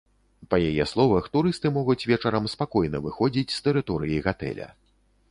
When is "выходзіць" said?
3.05-3.55